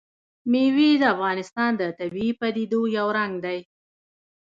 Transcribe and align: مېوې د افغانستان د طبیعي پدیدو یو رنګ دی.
مېوې 0.51 0.91
د 1.01 1.03
افغانستان 1.15 1.71
د 1.77 1.81
طبیعي 1.99 2.31
پدیدو 2.39 2.81
یو 2.97 3.07
رنګ 3.17 3.33
دی. 3.45 3.59